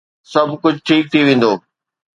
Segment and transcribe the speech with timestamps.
[0.31, 1.51] سڀ ڪجھ ٺيڪ ٿي ويندو